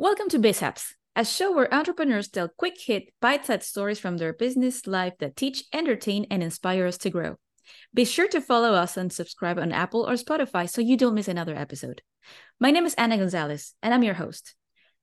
Welcome 0.00 0.28
to 0.28 0.38
BizHaps, 0.38 0.92
a 1.16 1.24
show 1.24 1.52
where 1.52 1.74
entrepreneurs 1.74 2.28
tell 2.28 2.46
quick 2.46 2.76
hit, 2.80 3.12
bite 3.20 3.46
sized 3.46 3.64
stories 3.64 3.98
from 3.98 4.16
their 4.16 4.32
business 4.32 4.86
life 4.86 5.14
that 5.18 5.34
teach, 5.34 5.64
entertain, 5.72 6.24
and 6.30 6.40
inspire 6.40 6.86
us 6.86 6.98
to 6.98 7.10
grow. 7.10 7.34
Be 7.92 8.04
sure 8.04 8.28
to 8.28 8.40
follow 8.40 8.74
us 8.74 8.96
and 8.96 9.12
subscribe 9.12 9.58
on 9.58 9.72
Apple 9.72 10.08
or 10.08 10.12
Spotify 10.12 10.70
so 10.70 10.80
you 10.80 10.96
don't 10.96 11.16
miss 11.16 11.26
another 11.26 11.56
episode. 11.56 12.02
My 12.60 12.70
name 12.70 12.86
is 12.86 12.94
Anna 12.94 13.18
Gonzalez, 13.18 13.74
and 13.82 13.92
I'm 13.92 14.04
your 14.04 14.14
host. 14.14 14.54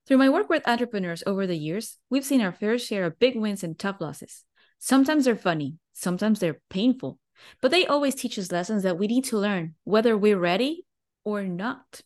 Through 0.08 0.20
my 0.20 0.30
work 0.30 0.48
with 0.48 0.66
entrepreneurs 0.66 1.24
over 1.28 1.46
the 1.46 1.58
years, 1.58 1.98
we've 2.10 2.24
seen 2.24 2.40
our 2.40 2.54
fair 2.54 2.78
share 2.78 3.04
of 3.04 3.20
big 3.20 3.36
wins 3.36 3.66
and 3.66 3.78
tough 3.78 4.00
losses. 4.00 4.46
Sometimes 4.80 5.26
they're 5.26 5.36
funny, 5.36 5.76
sometimes 5.92 6.40
they're 6.40 6.62
painful, 6.70 7.20
but 7.60 7.70
they 7.70 7.86
always 7.86 8.16
teach 8.16 8.40
us 8.40 8.50
lessons 8.50 8.84
that 8.84 8.98
we 8.98 9.08
need 9.08 9.26
to 9.26 9.38
learn, 9.38 9.76
whether 9.84 10.18
we're 10.18 10.40
ready 10.40 10.86
or 11.26 11.44
not. 11.44 12.00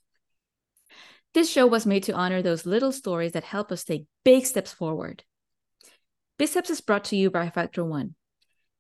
This 1.34 1.50
show 1.50 1.68
was 1.68 1.86
made 1.86 2.04
to 2.04 2.14
honor 2.14 2.42
those 2.42 2.66
little 2.66 2.92
stories 2.92 3.34
that 3.34 3.44
help 3.44 3.72
us 3.72 3.84
take 3.84 4.06
big 4.26 4.46
steps 4.46 4.74
forward. 4.74 5.24
BizHaps 6.40 6.70
is 6.70 6.82
brought 6.82 7.04
to 7.06 7.16
you 7.16 7.30
by 7.30 7.50
Factor 7.50 7.86
One. 7.86 8.16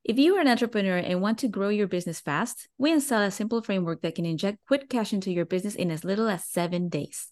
If 0.03 0.17
you 0.17 0.35
are 0.38 0.41
an 0.41 0.48
entrepreneur 0.48 0.98
and 0.98 1.21
want 1.21 1.40
to 1.40 1.48
grow 1.48 1.70
your 1.70 1.88
business 1.88 2.20
fast, 2.20 2.67
we 2.77 2.91
install 2.91 3.21
a 3.21 3.30
simple 3.30 3.62
framework 3.62 4.02
that 4.02 4.16
can 4.16 4.26
inject 4.26 4.57
quick 4.67 4.90
cash 4.90 5.13
into 5.13 5.30
your 5.31 5.45
business 5.45 5.76
in 5.76 5.91
as 5.91 6.04
little 6.04 6.27
as 6.27 6.45
seven 6.45 6.90
days. 6.90 7.31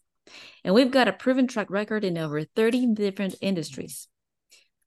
And 0.64 0.76
we've 0.76 0.92
got 0.92 1.08
a 1.08 1.14
proven 1.14 1.48
track 1.48 1.72
record 1.72 2.04
in 2.04 2.18
over 2.18 2.44
30 2.44 2.94
different 2.94 3.36
industries. 3.42 4.08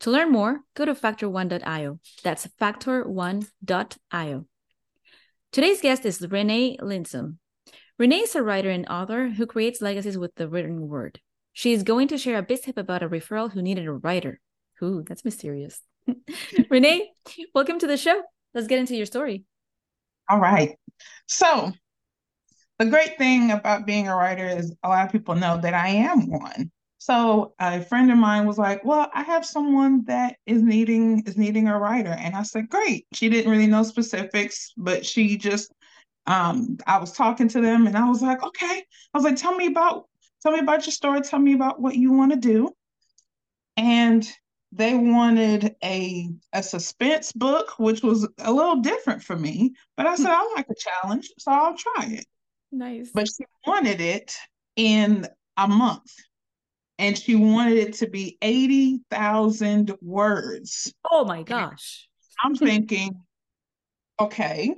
To 0.00 0.10
learn 0.10 0.30
more, 0.30 0.60
go 0.74 0.84
to 0.84 0.94
factor1.io. 0.94 1.98
That's 2.22 2.46
factor1.io. 2.60 4.46
Today's 5.52 5.80
guest 5.80 6.06
is 6.06 6.20
Renea 6.20 6.78
Linsom. 6.78 7.38
Renea 8.00 8.22
is 8.22 8.34
a 8.34 8.42
writer 8.42 8.70
and 8.70 8.88
author 8.88 9.28
who 9.28 9.44
creates 9.44 9.82
legacies 9.82 10.16
with 10.16 10.34
the 10.36 10.48
written 10.48 10.88
word. 10.88 11.20
She 11.52 11.74
is 11.74 11.82
going 11.82 12.08
to 12.08 12.16
share 12.16 12.38
a 12.38 12.42
BizHap 12.42 12.78
about 12.78 13.02
a 13.02 13.08
referral 13.10 13.52
who 13.52 13.60
needed 13.60 13.86
a 13.86 13.92
writer. 13.92 14.40
Ooh, 14.82 15.04
that's 15.06 15.22
mysterious. 15.22 15.82
Renea, 16.70 17.00
welcome 17.54 17.78
to 17.78 17.86
the 17.86 17.98
show. 17.98 18.22
Let's 18.54 18.68
get 18.68 18.78
into 18.78 18.96
your 18.96 19.04
story. 19.04 19.44
All 20.30 20.40
right. 20.40 20.78
So, 21.26 21.72
the 22.78 22.86
great 22.86 23.18
thing 23.18 23.50
about 23.50 23.84
being 23.84 24.08
a 24.08 24.16
writer 24.16 24.48
is 24.48 24.74
a 24.82 24.88
lot 24.88 25.04
of 25.04 25.12
people 25.12 25.34
know 25.34 25.60
that 25.60 25.74
I 25.74 25.88
am 25.88 26.30
one. 26.30 26.70
So 26.96 27.52
a 27.58 27.82
friend 27.82 28.10
of 28.10 28.16
mine 28.16 28.46
was 28.46 28.56
like, 28.56 28.82
"Well, 28.82 29.10
I 29.12 29.24
have 29.24 29.44
someone 29.44 30.04
that 30.04 30.36
is 30.46 30.62
needing 30.62 31.22
is 31.26 31.36
needing 31.36 31.68
a 31.68 31.78
writer," 31.78 32.16
and 32.18 32.34
I 32.34 32.44
said, 32.44 32.68
"Great." 32.70 33.06
She 33.12 33.28
didn't 33.28 33.50
really 33.50 33.66
know 33.66 33.82
specifics, 33.82 34.72
but 34.76 35.04
she 35.04 35.36
just 35.36 35.72
um, 36.26 36.78
I 36.86 36.98
was 36.98 37.12
talking 37.12 37.48
to 37.48 37.60
them 37.60 37.86
and 37.86 37.96
I 37.96 38.08
was 38.08 38.22
like, 38.22 38.42
okay. 38.42 38.84
I 39.14 39.18
was 39.18 39.24
like, 39.24 39.36
tell 39.36 39.54
me 39.54 39.66
about 39.66 40.06
tell 40.42 40.52
me 40.52 40.60
about 40.60 40.86
your 40.86 40.92
story. 40.92 41.20
Tell 41.22 41.38
me 41.38 41.54
about 41.54 41.80
what 41.80 41.96
you 41.96 42.12
want 42.12 42.32
to 42.32 42.38
do. 42.38 42.70
And 43.76 44.28
they 44.72 44.94
wanted 44.94 45.74
a 45.82 46.28
a 46.52 46.62
suspense 46.62 47.32
book, 47.32 47.78
which 47.78 48.02
was 48.02 48.28
a 48.38 48.52
little 48.52 48.76
different 48.76 49.22
for 49.22 49.36
me. 49.36 49.72
But 49.96 50.06
I 50.06 50.14
said, 50.16 50.30
I 50.30 50.52
like 50.54 50.66
a 50.68 50.74
challenge, 50.74 51.30
so 51.38 51.50
I'll 51.50 51.76
try 51.76 52.06
it. 52.06 52.26
Nice. 52.70 53.10
But 53.12 53.28
she 53.28 53.44
wanted 53.66 54.00
it 54.00 54.34
in 54.76 55.26
a 55.56 55.66
month. 55.66 56.12
And 56.98 57.16
she 57.16 57.34
wanted 57.34 57.78
it 57.78 57.94
to 57.94 58.08
be 58.08 58.36
80,000 58.42 59.96
words. 60.02 60.92
Oh 61.10 61.24
my 61.24 61.42
gosh. 61.42 62.08
I'm 62.44 62.54
thinking, 62.54 63.22
okay, 64.20 64.74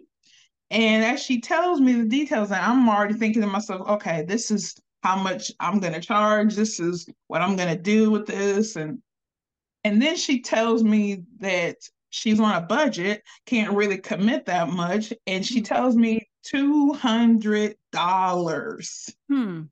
and 0.72 1.04
as 1.04 1.22
she 1.22 1.40
tells 1.40 1.80
me 1.82 1.92
the 1.92 2.06
details, 2.06 2.50
I'm 2.50 2.88
already 2.88 3.12
thinking 3.12 3.42
to 3.42 3.46
myself, 3.46 3.86
okay, 3.86 4.24
this 4.26 4.50
is 4.50 4.74
how 5.02 5.16
much 5.16 5.52
I'm 5.60 5.80
going 5.80 5.92
to 5.92 6.00
charge. 6.00 6.54
This 6.54 6.80
is 6.80 7.06
what 7.26 7.42
I'm 7.42 7.56
going 7.56 7.68
to 7.68 7.76
do 7.80 8.10
with 8.10 8.26
this. 8.26 8.76
And 8.76 9.02
and 9.84 10.00
then 10.00 10.16
she 10.16 10.40
tells 10.40 10.82
me 10.82 11.24
that 11.40 11.76
she's 12.08 12.40
on 12.40 12.54
a 12.54 12.62
budget, 12.62 13.22
can't 13.44 13.74
really 13.74 13.98
commit 13.98 14.46
that 14.46 14.70
much. 14.70 15.12
And 15.26 15.44
she 15.44 15.58
hmm. 15.58 15.64
tells 15.64 15.94
me 15.94 16.26
$200 16.46 19.14
hmm. 19.28 19.62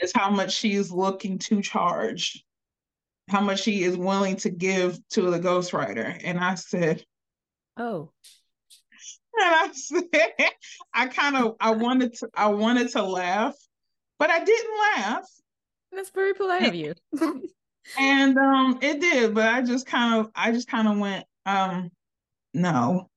is 0.00 0.12
how 0.14 0.30
much 0.30 0.54
she 0.54 0.72
is 0.72 0.90
looking 0.90 1.36
to 1.38 1.60
charge, 1.60 2.42
how 3.28 3.42
much 3.42 3.60
she 3.60 3.82
is 3.82 3.98
willing 3.98 4.36
to 4.36 4.48
give 4.48 4.98
to 5.10 5.30
the 5.30 5.38
ghostwriter. 5.38 6.18
And 6.24 6.38
I 6.38 6.54
said, 6.54 7.04
Oh, 7.76 8.12
and 8.22 8.45
I 9.38 9.70
said, 9.72 10.50
I 10.94 11.06
kind 11.08 11.36
of 11.36 11.56
I 11.60 11.70
wanted 11.70 12.14
to 12.14 12.28
I 12.34 12.48
wanted 12.48 12.90
to 12.92 13.02
laugh, 13.02 13.54
but 14.18 14.30
I 14.30 14.44
didn't 14.44 14.70
laugh. 14.96 15.24
That's 15.92 16.10
very 16.10 16.34
polite 16.34 16.66
of 16.66 16.74
you. 16.74 16.94
and 17.98 18.38
um 18.38 18.78
it 18.82 19.00
did, 19.00 19.34
but 19.34 19.48
I 19.48 19.62
just 19.62 19.86
kind 19.86 20.20
of 20.20 20.30
I 20.34 20.52
just 20.52 20.68
kind 20.68 20.88
of 20.88 20.98
went, 20.98 21.24
um, 21.44 21.90
no 22.54 23.08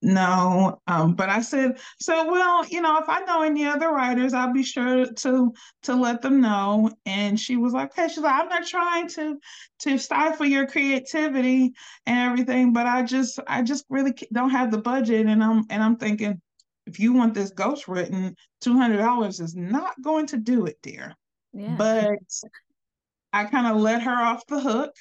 no 0.00 0.80
um 0.86 1.14
but 1.14 1.28
i 1.28 1.40
said 1.40 1.76
so 2.00 2.30
well 2.30 2.64
you 2.68 2.80
know 2.80 2.98
if 2.98 3.08
i 3.08 3.18
know 3.20 3.42
any 3.42 3.64
other 3.64 3.90
writers 3.90 4.32
i'll 4.32 4.52
be 4.52 4.62
sure 4.62 5.06
to 5.12 5.52
to 5.82 5.94
let 5.94 6.22
them 6.22 6.40
know. 6.40 6.90
And 7.04 7.38
she 7.38 7.56
was 7.56 7.72
like 7.72 7.90
okay 7.98 8.06
she's 8.08 8.18
like 8.18 8.40
i'm 8.40 8.48
not 8.48 8.64
trying 8.64 9.08
to 9.08 9.38
to 9.80 9.98
stifle 9.98 10.46
your 10.46 10.66
creativity 10.66 11.72
and 12.06 12.30
everything 12.30 12.72
but 12.72 12.86
i 12.86 13.02
just 13.02 13.40
i 13.48 13.60
just 13.62 13.84
really 13.88 14.14
don't 14.32 14.50
have 14.50 14.70
the 14.70 14.78
budget. 14.78 15.26
And 15.26 15.42
i'm 15.42 15.64
and 15.68 15.82
i'm 15.82 15.96
thinking 15.96 16.40
if 16.86 17.00
you 17.00 17.12
want 17.12 17.34
this 17.34 17.50
ghost 17.50 17.88
written 17.88 18.36
$200 18.64 19.40
is 19.40 19.54
not 19.56 20.00
going 20.00 20.26
to 20.28 20.36
do 20.36 20.66
it 20.66 20.78
dear. 20.80 21.14
Yeah. 21.52 21.74
but 21.76 22.18
i 23.32 23.44
kind 23.46 23.66
of 23.66 23.76
let 23.82 24.02
her 24.02 24.14
off 24.14 24.46
the 24.46 24.60
hook. 24.60 24.94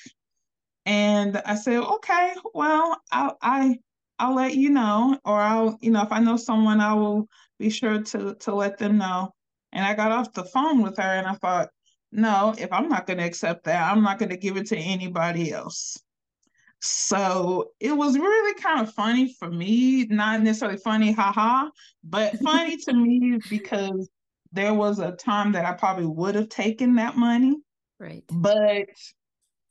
And 0.88 1.38
i 1.46 1.53
said 1.53 1.81
okay 1.84 2.34
well 2.56 3.00
i 3.12 3.31
i 3.44 3.78
I'll 4.19 4.35
let 4.35 4.55
you 4.55 4.69
know, 4.69 5.19
or 5.25 5.39
I'll, 5.39 5.78
you 5.81 5.91
know, 5.91 6.01
if 6.01 6.11
I 6.11 6.19
know 6.19 6.38
someone, 6.38 6.81
I 6.81 6.94
will 6.94 7.28
be 7.59 7.69
sure 7.69 8.01
to 8.01 8.35
to 8.35 8.55
let 8.55 8.78
them 8.78 8.97
know. 8.97 9.33
And 9.72 9.85
I 9.85 9.94
got 9.94 10.11
off 10.11 10.33
the 10.33 10.44
phone 10.44 10.81
with 10.81 10.97
her 10.97 11.03
and 11.03 11.28
I 11.28 11.33
thought, 11.33 11.69
no, 12.11 12.55
if 12.57 12.72
I'm 12.72 12.89
not 12.89 13.05
going 13.05 13.19
to 13.19 13.25
accept 13.25 13.66
that, 13.66 13.91
I'm 13.91 14.01
not 14.01 14.17
going 14.17 14.29
to 14.29 14.38
give 14.38 14.57
it 14.57 14.67
to 14.67 14.78
anybody 14.78 15.51
else. 15.51 15.97
So 16.79 17.72
it 17.79 17.91
was 17.91 18.17
really 18.17 18.61
kind 18.61 18.81
of 18.81 18.94
funny 18.94 19.33
for 19.39 19.50
me, 19.50 20.05
not 20.05 20.41
necessarily 20.41 20.78
funny, 20.78 21.11
haha, 21.11 21.69
but 22.03 22.38
funny 22.39 22.78
to 22.78 22.94
me 22.94 23.39
because 23.49 24.09
there 24.51 24.73
was 24.73 24.99
a 24.99 25.11
time 25.11 25.51
that 25.53 25.66
I 25.66 25.73
probably 25.73 26.05
would 26.05 26.35
have 26.35 26.49
taken 26.49 26.95
that 26.95 27.17
money. 27.17 27.55
Right. 27.99 28.23
But 28.31 28.88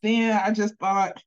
then 0.02 0.38
I 0.44 0.50
just 0.50 0.76
thought, 0.78 1.22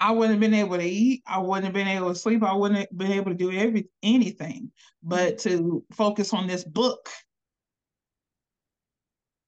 I 0.00 0.10
wouldn't 0.10 0.32
have 0.32 0.40
been 0.40 0.58
able 0.58 0.76
to 0.76 0.84
eat. 0.84 1.22
I 1.26 1.38
wouldn't 1.38 1.64
have 1.64 1.72
been 1.72 1.88
able 1.88 2.08
to 2.08 2.18
sleep. 2.18 2.42
I 2.42 2.54
wouldn't 2.54 2.80
have 2.80 2.88
been 2.96 3.12
able 3.12 3.30
to 3.30 3.36
do 3.36 3.52
every 3.52 3.88
anything 4.02 4.72
but 5.02 5.38
mm-hmm. 5.38 5.48
to 5.48 5.84
focus 5.92 6.32
on 6.32 6.46
this 6.46 6.64
book. 6.64 7.08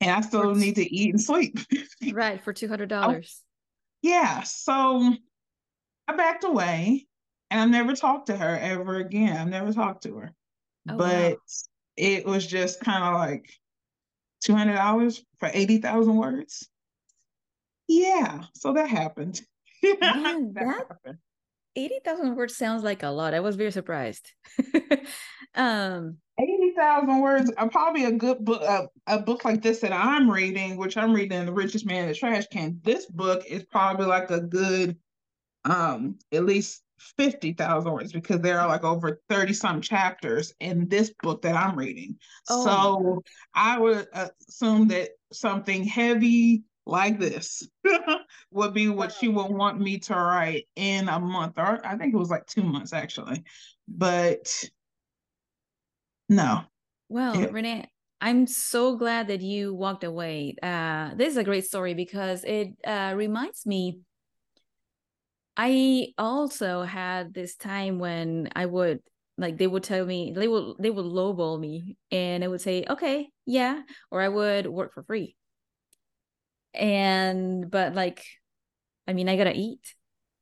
And 0.00 0.10
I 0.10 0.20
still 0.20 0.54
for, 0.54 0.58
need 0.58 0.76
to 0.76 0.94
eat 0.94 1.10
and 1.10 1.20
sleep. 1.20 1.58
right, 2.12 2.42
for 2.42 2.52
two 2.52 2.68
hundred 2.68 2.92
oh, 2.92 3.00
dollars. 3.00 3.42
Yeah. 4.02 4.42
So 4.42 5.14
I 6.06 6.16
backed 6.16 6.44
away 6.44 7.06
and 7.50 7.60
I 7.60 7.64
never 7.66 7.94
talked 7.94 8.26
to 8.26 8.36
her 8.36 8.58
ever 8.58 8.96
again. 8.96 9.36
I 9.36 9.44
never 9.44 9.72
talked 9.72 10.02
to 10.04 10.16
her. 10.18 10.34
Oh, 10.88 10.96
but 10.96 11.32
wow. 11.32 11.36
it 11.96 12.26
was 12.26 12.46
just 12.46 12.80
kind 12.80 13.02
of 13.02 13.14
like 13.14 13.50
two 14.44 14.54
hundred 14.54 14.76
dollars 14.76 15.24
for 15.38 15.50
eighty 15.52 15.78
thousand 15.78 16.16
words. 16.16 16.68
Yeah, 17.88 18.44
so 18.54 18.74
that 18.74 18.88
happened. 18.88 19.40
Man, 20.00 20.52
that, 20.54 21.16
80,000 21.76 22.36
words 22.36 22.56
sounds 22.56 22.82
like 22.82 23.02
a 23.02 23.08
lot. 23.08 23.34
I 23.34 23.40
was 23.40 23.56
very 23.56 23.70
surprised. 23.70 24.32
um 25.54 26.18
80,000 26.38 27.20
words 27.20 27.50
are 27.56 27.68
probably 27.70 28.04
a 28.04 28.12
good 28.12 28.44
book 28.44 28.62
uh, 28.62 28.86
a 29.06 29.18
book 29.18 29.44
like 29.44 29.62
this 29.62 29.80
that 29.80 29.92
I'm 29.92 30.30
reading, 30.30 30.76
which 30.76 30.96
I'm 30.96 31.14
reading 31.14 31.46
The 31.46 31.52
Richest 31.52 31.86
Man 31.86 32.02
in 32.02 32.08
the 32.08 32.14
Trash 32.14 32.46
Can. 32.48 32.80
This 32.82 33.06
book 33.06 33.44
is 33.46 33.64
probably 33.64 34.06
like 34.06 34.30
a 34.30 34.40
good 34.40 34.96
um 35.64 36.18
at 36.32 36.44
least 36.44 36.82
50,000 37.18 37.92
words 37.92 38.12
because 38.12 38.40
there 38.40 38.60
are 38.60 38.68
like 38.68 38.84
over 38.84 39.20
30 39.28 39.52
some 39.52 39.80
chapters 39.80 40.52
in 40.60 40.88
this 40.88 41.12
book 41.22 41.42
that 41.42 41.54
I'm 41.54 41.76
reading. 41.76 42.16
Oh. 42.48 42.64
So 42.64 43.22
I 43.54 43.78
would 43.78 44.06
assume 44.12 44.88
that 44.88 45.10
something 45.32 45.84
heavy 45.84 46.62
like 46.86 47.18
this 47.18 47.68
would 48.52 48.72
be 48.72 48.88
what 48.88 49.12
she 49.12 49.28
would 49.28 49.50
want 49.50 49.80
me 49.80 49.98
to 49.98 50.14
write 50.14 50.68
in 50.76 51.08
a 51.08 51.18
month 51.18 51.54
or 51.58 51.84
I 51.84 51.96
think 51.96 52.14
it 52.14 52.18
was 52.18 52.30
like 52.30 52.46
two 52.46 52.62
months 52.62 52.92
actually. 52.92 53.42
But 53.88 54.64
no. 56.28 56.62
Well, 57.08 57.40
it, 57.40 57.52
Renea, 57.52 57.86
I'm 58.20 58.46
so 58.46 58.96
glad 58.96 59.28
that 59.28 59.40
you 59.40 59.74
walked 59.74 60.04
away. 60.04 60.56
Uh, 60.62 61.14
this 61.14 61.32
is 61.32 61.36
a 61.36 61.44
great 61.44 61.64
story 61.64 61.94
because 61.94 62.44
it 62.44 62.68
uh, 62.84 63.14
reminds 63.16 63.66
me. 63.66 64.00
I 65.56 66.08
also 66.18 66.82
had 66.82 67.32
this 67.32 67.56
time 67.56 67.98
when 67.98 68.50
I 68.54 68.66
would 68.66 69.00
like 69.38 69.58
they 69.58 69.66
would 69.66 69.82
tell 69.82 70.04
me 70.04 70.32
they 70.34 70.48
would 70.48 70.76
they 70.78 70.90
would 70.90 71.04
lowball 71.04 71.58
me 71.58 71.96
and 72.10 72.42
I 72.44 72.48
would 72.48 72.60
say 72.60 72.84
okay 72.88 73.28
yeah 73.44 73.82
or 74.10 74.20
I 74.22 74.28
would 74.28 74.66
work 74.66 74.94
for 74.94 75.02
free 75.02 75.36
and 76.76 77.70
but 77.70 77.94
like 77.94 78.24
i 79.06 79.12
mean 79.12 79.28
i 79.28 79.36
gotta 79.36 79.56
eat. 79.56 79.94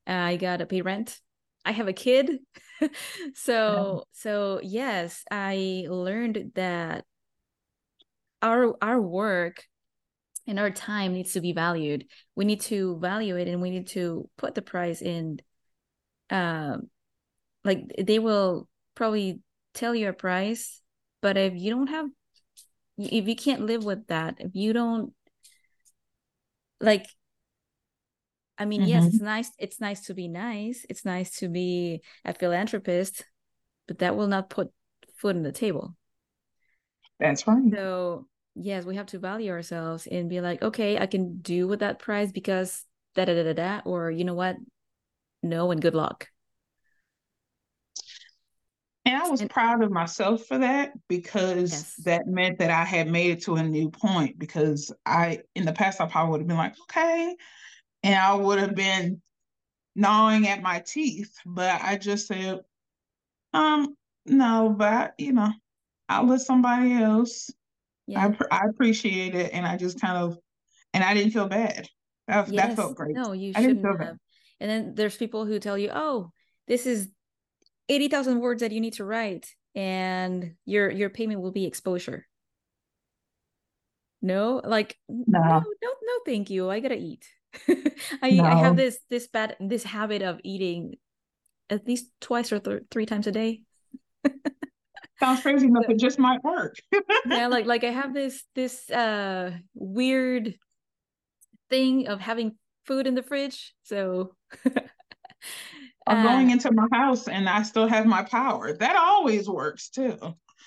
I 0.06 0.36
gotta 0.36 0.66
pay 0.66 0.82
rent. 0.82 1.18
I 1.64 1.72
have 1.72 1.88
a 1.88 1.92
kid. 1.92 2.38
So 3.34 4.04
so 4.12 4.60
yes 4.62 5.24
i 5.30 5.86
learned 5.88 6.52
that 6.54 7.04
our 8.42 8.76
our 8.82 9.00
work 9.00 9.64
and 10.46 10.58
our 10.58 10.70
time 10.70 11.14
needs 11.14 11.32
to 11.32 11.40
be 11.40 11.52
valued. 11.52 12.04
We 12.34 12.44
need 12.44 12.60
to 12.62 12.98
value 12.98 13.36
it 13.36 13.48
and 13.48 13.62
we 13.62 13.70
need 13.70 13.86
to 13.88 14.28
put 14.36 14.54
the 14.54 14.62
price 14.62 15.00
in 15.00 15.40
um 16.30 16.90
like 17.64 17.90
they 17.98 18.18
will 18.18 18.68
probably 18.94 19.40
tell 19.72 19.94
you 19.94 20.08
a 20.08 20.12
price 20.12 20.80
but 21.20 21.36
if 21.36 21.54
you 21.54 21.70
don't 21.70 21.88
have 21.88 22.06
if 22.96 23.28
you 23.28 23.36
can't 23.36 23.66
live 23.66 23.84
with 23.84 24.06
that 24.06 24.36
if 24.38 24.50
you 24.54 24.72
don't 24.72 25.12
like 26.80 27.06
i 28.58 28.64
mean 28.64 28.80
mm-hmm. 28.80 28.90
yes 28.90 29.06
it's 29.06 29.20
nice 29.20 29.50
it's 29.58 29.80
nice 29.80 30.00
to 30.02 30.14
be 30.14 30.28
nice 30.28 30.84
it's 30.88 31.04
nice 31.04 31.38
to 31.38 31.48
be 31.48 32.02
a 32.24 32.34
philanthropist 32.34 33.24
but 33.86 33.98
that 33.98 34.16
will 34.16 34.28
not 34.28 34.48
put 34.48 34.70
food 35.16 35.36
on 35.36 35.42
the 35.42 35.52
table. 35.52 35.94
That's 37.20 37.46
right 37.46 37.62
so 37.72 38.26
yes 38.54 38.84
we 38.84 38.96
have 38.96 39.06
to 39.06 39.18
value 39.18 39.50
ourselves 39.50 40.06
and 40.06 40.30
be 40.30 40.40
like 40.40 40.62
okay 40.62 40.96
i 40.96 41.06
can 41.06 41.38
do 41.38 41.66
with 41.66 41.80
that 41.80 41.98
price 41.98 42.30
because 42.30 42.84
da 43.14 43.24
da 43.24 43.34
da 43.34 43.42
da 43.42 43.52
da 43.52 43.80
or 43.84 44.10
you 44.10 44.24
know 44.24 44.34
what? 44.34 44.56
No 45.42 45.70
and 45.70 45.80
good 45.80 45.94
luck 45.94 46.28
and 49.06 49.16
I 49.16 49.28
was 49.28 49.42
and, 49.42 49.50
proud 49.50 49.82
of 49.82 49.90
myself 49.90 50.46
for 50.46 50.58
that 50.58 50.92
because 51.08 51.72
yes. 51.72 51.94
that 52.04 52.26
meant 52.26 52.58
that 52.58 52.70
I 52.70 52.84
had 52.84 53.08
made 53.08 53.32
it 53.32 53.42
to 53.42 53.56
a 53.56 53.62
new 53.62 53.90
point. 53.90 54.38
Because 54.38 54.92
I, 55.04 55.40
in 55.54 55.64
the 55.64 55.72
past, 55.72 56.00
I 56.00 56.06
probably 56.06 56.30
would 56.30 56.40
have 56.40 56.48
been 56.48 56.56
like, 56.56 56.74
okay. 56.82 57.36
And 58.02 58.14
I 58.14 58.34
would 58.34 58.58
have 58.58 58.74
been 58.74 59.20
gnawing 59.94 60.48
at 60.48 60.62
my 60.62 60.82
teeth. 60.86 61.34
But 61.44 61.82
I 61.82 61.96
just 61.96 62.26
said, 62.26 62.60
um, 63.52 63.94
no, 64.26 64.74
but, 64.76 65.14
you 65.18 65.32
know, 65.32 65.52
I'll 66.08 66.26
let 66.26 66.40
somebody 66.40 66.94
else. 66.94 67.50
Yeah. 68.06 68.32
I, 68.50 68.62
I 68.62 68.66
appreciate 68.68 69.34
it. 69.34 69.52
And 69.52 69.66
I 69.66 69.76
just 69.76 70.00
kind 70.00 70.16
of, 70.16 70.38
and 70.92 71.04
I 71.04 71.14
didn't 71.14 71.32
feel 71.32 71.48
bad. 71.48 71.88
That, 72.26 72.48
yes. 72.48 72.68
that 72.68 72.76
felt 72.76 72.96
great. 72.96 73.14
No, 73.14 73.32
you 73.32 73.52
shouldn't 73.52 73.84
have. 73.84 73.98
Bad. 73.98 74.18
And 74.60 74.70
then 74.70 74.94
there's 74.94 75.16
people 75.16 75.44
who 75.44 75.58
tell 75.58 75.76
you, 75.76 75.90
oh, 75.92 76.30
this 76.66 76.86
is 76.86 77.08
80,000 77.88 78.40
words 78.40 78.60
that 78.60 78.72
you 78.72 78.80
need 78.80 78.94
to 78.94 79.04
write 79.04 79.54
and 79.74 80.54
your 80.64 80.90
your 80.90 81.10
payment 81.10 81.40
will 81.40 81.52
be 81.52 81.64
exposure. 81.64 82.26
No, 84.22 84.62
like 84.64 84.96
no, 85.08 85.40
no, 85.40 85.64
no, 85.82 85.88
no 86.02 86.12
thank 86.24 86.48
you. 86.50 86.70
I 86.70 86.80
gotta 86.80 86.96
eat. 86.96 87.26
I 88.22 88.30
no. 88.30 88.44
I 88.44 88.54
have 88.54 88.76
this 88.76 88.98
this 89.10 89.26
bad 89.26 89.56
this 89.60 89.84
habit 89.84 90.22
of 90.22 90.40
eating 90.44 90.94
at 91.70 91.86
least 91.86 92.06
twice 92.20 92.52
or 92.52 92.58
th- 92.58 92.82
three 92.90 93.06
times 93.06 93.26
a 93.26 93.32
day. 93.32 93.62
Sounds 95.20 95.40
crazy, 95.42 95.68
but 95.68 95.90
it 95.90 95.98
just 95.98 96.18
might 96.18 96.42
work. 96.42 96.76
yeah, 97.26 97.48
like 97.48 97.66
like 97.66 97.84
I 97.84 97.90
have 97.90 98.14
this 98.14 98.44
this 98.54 98.88
uh 98.90 99.52
weird 99.74 100.54
thing 101.68 102.08
of 102.08 102.20
having 102.20 102.56
food 102.86 103.06
in 103.06 103.14
the 103.14 103.22
fridge. 103.22 103.74
So 103.82 104.34
I'm 106.06 106.22
going 106.22 106.50
into 106.50 106.70
my 106.72 106.86
house 106.92 107.28
and 107.28 107.48
I 107.48 107.62
still 107.62 107.86
have 107.86 108.06
my 108.06 108.22
power. 108.22 108.72
That 108.72 108.96
always 108.96 109.48
works 109.48 109.88
too. 109.88 110.18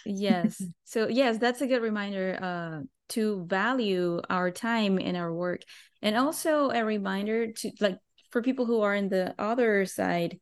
yes. 0.05 0.61
So 0.85 1.07
yes, 1.07 1.37
that's 1.37 1.61
a 1.61 1.67
good 1.67 1.81
reminder 1.81 2.39
uh 2.41 2.83
to 3.09 3.45
value 3.45 4.21
our 4.29 4.51
time 4.51 4.99
and 4.99 5.15
our 5.15 5.33
work. 5.33 5.61
And 6.01 6.17
also 6.17 6.69
a 6.69 6.83
reminder 6.83 7.51
to 7.51 7.71
like 7.79 7.97
for 8.31 8.41
people 8.41 8.65
who 8.65 8.81
are 8.81 8.95
in 8.95 9.09
the 9.09 9.35
other 9.37 9.85
side 9.85 10.39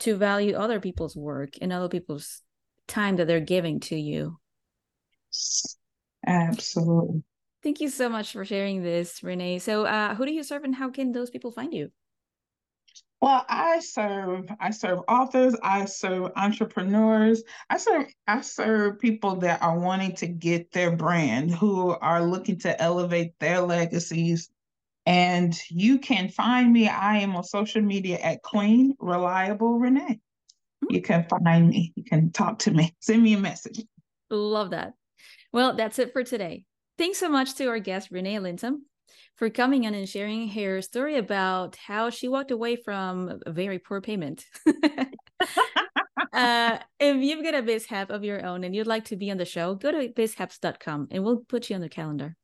to 0.00 0.16
value 0.16 0.54
other 0.54 0.80
people's 0.80 1.16
work 1.16 1.50
and 1.60 1.72
other 1.72 1.88
people's 1.88 2.42
time 2.86 3.16
that 3.16 3.26
they're 3.26 3.40
giving 3.40 3.80
to 3.80 3.96
you. 3.96 4.38
Absolutely. 6.26 7.22
Thank 7.62 7.80
you 7.80 7.88
so 7.88 8.08
much 8.08 8.32
for 8.32 8.44
sharing 8.44 8.82
this, 8.82 9.20
Renea. 9.20 9.60
So, 9.60 9.86
uh, 9.86 10.14
who 10.14 10.26
do 10.26 10.32
you 10.32 10.42
serve 10.42 10.64
and 10.64 10.74
how 10.74 10.90
can 10.90 11.12
those 11.12 11.30
people 11.30 11.50
find 11.50 11.72
you? 11.72 11.90
Well, 13.20 13.46
I 13.48 13.80
serve 13.80 14.50
I 14.60 14.70
serve 14.70 15.00
authors, 15.08 15.56
I 15.62 15.86
serve 15.86 16.32
entrepreneurs, 16.36 17.42
I 17.70 17.78
serve 17.78 18.06
I 18.26 18.42
serve 18.42 18.98
people 18.98 19.36
that 19.36 19.62
are 19.62 19.78
wanting 19.78 20.14
to 20.16 20.26
get 20.26 20.70
their 20.72 20.94
brand, 20.94 21.50
who 21.50 21.90
are 21.90 22.22
looking 22.22 22.58
to 22.60 22.80
elevate 22.80 23.38
their 23.38 23.60
legacies. 23.60 24.50
And 25.06 25.58
you 25.70 25.98
can 25.98 26.28
find 26.28 26.72
me. 26.72 26.88
I 26.88 27.18
am 27.18 27.36
on 27.36 27.44
social 27.44 27.80
media 27.80 28.18
at 28.18 28.42
Queen 28.42 28.94
Reliable 28.98 29.78
Renea. 29.78 30.10
Mm-hmm. 30.10 30.94
You 30.94 31.00
can 31.00 31.26
find 31.28 31.68
me. 31.68 31.92
You 31.94 32.04
can 32.04 32.32
talk 32.32 32.58
to 32.60 32.70
me. 32.70 32.94
Send 33.00 33.22
me 33.22 33.34
a 33.34 33.38
message. 33.38 33.82
Love 34.30 34.70
that. 34.70 34.92
Well, 35.52 35.74
that's 35.74 35.98
it 35.98 36.12
for 36.12 36.24
today. 36.24 36.64
Thanks 36.98 37.18
so 37.18 37.28
much 37.28 37.54
to 37.54 37.66
our 37.68 37.78
guest, 37.78 38.12
Renea 38.12 38.40
Linsom 38.40 38.80
for 39.36 39.50
coming 39.50 39.86
on 39.86 39.94
and 39.94 40.08
sharing 40.08 40.48
her 40.48 40.80
story 40.82 41.16
about 41.16 41.76
how 41.76 42.10
she 42.10 42.28
walked 42.28 42.50
away 42.50 42.76
from 42.76 43.40
a 43.44 43.52
very 43.52 43.78
poor 43.78 44.00
payment. 44.00 44.44
uh, 46.32 46.78
if 46.98 47.16
you've 47.16 47.44
got 47.44 47.54
a 47.54 47.62
BizHap 47.62 48.10
of 48.10 48.24
your 48.24 48.44
own 48.44 48.64
and 48.64 48.74
you'd 48.74 48.86
like 48.86 49.04
to 49.06 49.16
be 49.16 49.30
on 49.30 49.36
the 49.36 49.44
show, 49.44 49.74
go 49.74 49.92
to 49.92 50.08
bizhaps.com 50.08 51.08
and 51.10 51.24
we'll 51.24 51.38
put 51.48 51.68
you 51.68 51.76
on 51.76 51.82
the 51.82 51.88
calendar. 51.88 52.36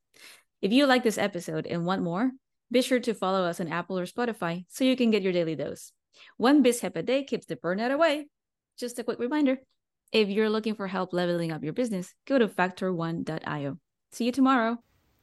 If 0.60 0.72
you 0.72 0.86
like 0.86 1.02
this 1.02 1.18
episode 1.18 1.66
and 1.66 1.86
want 1.86 2.02
more, 2.02 2.30
be 2.70 2.82
sure 2.82 3.00
to 3.00 3.14
follow 3.14 3.44
us 3.44 3.60
on 3.60 3.68
Apple 3.68 3.98
or 3.98 4.06
Spotify 4.06 4.64
so 4.68 4.84
you 4.84 4.96
can 4.96 5.10
get 5.10 5.22
your 5.22 5.32
daily 5.32 5.56
dose. 5.56 5.92
One 6.36 6.62
BizHap 6.62 6.96
a 6.96 7.02
day 7.02 7.24
keeps 7.24 7.46
the 7.46 7.56
burnout 7.56 7.92
away. 7.92 8.28
Just 8.78 8.98
a 8.98 9.04
quick 9.04 9.18
reminder 9.18 9.58
if 10.12 10.28
you're 10.28 10.50
looking 10.50 10.74
for 10.74 10.86
help 10.86 11.12
leveling 11.12 11.52
up 11.52 11.64
your 11.64 11.72
business, 11.72 12.14
go 12.26 12.38
to 12.38 12.46
factor1.io. 12.46 13.78
See 14.12 14.24
you 14.26 14.32
tomorrow. 14.32 14.76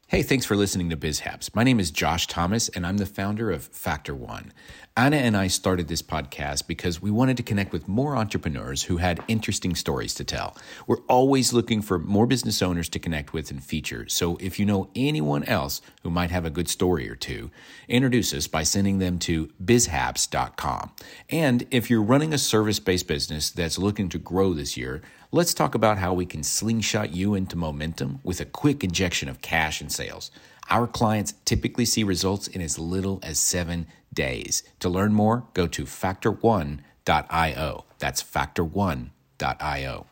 Hey, 0.09 0.23
thanks 0.23 0.43
for 0.43 0.55
listening 0.55 0.89
to 0.89 0.97
BizHaps. 0.97 1.53
My 1.53 1.63
name 1.63 1.79
is 1.79 1.91
Josh 1.91 2.25
Thomas, 2.25 2.67
and 2.69 2.83
I'm 2.83 2.97
the 2.97 3.05
founder 3.05 3.51
of 3.51 3.65
Factor 3.65 4.15
One. 4.15 4.51
Anna 4.97 5.17
and 5.17 5.37
I 5.37 5.45
started 5.45 5.87
this 5.87 6.01
podcast 6.01 6.65
because 6.65 6.99
we 6.99 7.11
wanted 7.11 7.37
to 7.37 7.43
connect 7.43 7.71
with 7.71 7.87
more 7.87 8.17
entrepreneurs 8.17 8.81
who 8.81 8.97
had 8.97 9.23
interesting 9.27 9.75
stories 9.75 10.15
to 10.15 10.23
tell. 10.23 10.57
We're 10.87 11.03
always 11.07 11.53
looking 11.53 11.83
for 11.83 11.99
more 11.99 12.25
business 12.25 12.63
owners 12.63 12.89
to 12.89 12.97
connect 12.97 13.33
with 13.33 13.51
and 13.51 13.63
feature. 13.63 14.09
So 14.09 14.35
if 14.41 14.57
you 14.59 14.65
know 14.65 14.89
anyone 14.95 15.43
else 15.43 15.79
who 16.01 16.09
might 16.09 16.31
have 16.31 16.43
a 16.43 16.49
good 16.49 16.69
story 16.69 17.07
or 17.07 17.15
two, 17.15 17.51
introduce 17.87 18.33
us 18.33 18.47
by 18.47 18.63
sending 18.63 18.97
them 18.97 19.19
to 19.19 19.49
bizhaps.com. 19.63 20.89
And 21.29 21.67
if 21.69 21.91
you're 21.91 22.01
running 22.01 22.33
a 22.33 22.39
service 22.39 22.79
based 22.79 23.07
business 23.07 23.51
that's 23.51 23.77
looking 23.77 24.09
to 24.09 24.17
grow 24.17 24.55
this 24.55 24.75
year, 24.75 25.03
let's 25.31 25.53
talk 25.53 25.75
about 25.75 25.97
how 25.97 26.13
we 26.13 26.25
can 26.25 26.43
slingshot 26.43 27.13
you 27.13 27.35
into 27.35 27.55
momentum 27.55 28.19
with 28.23 28.41
a 28.41 28.45
quick 28.45 28.83
injection 28.83 29.29
of 29.29 29.41
cash 29.41 29.81
and 29.81 29.91
sales. 29.91 30.31
Our 30.69 30.87
clients 30.87 31.33
typically 31.45 31.85
see 31.85 32.03
results 32.03 32.47
in 32.47 32.61
as 32.61 32.79
little 32.79 33.19
as 33.23 33.39
seven 33.39 33.87
days. 34.13 34.63
To 34.79 34.89
learn 34.89 35.13
more, 35.13 35.45
go 35.53 35.67
to 35.67 35.83
factor1.io. 35.83 37.85
That's 37.99 38.23
factor1.io. 38.23 40.05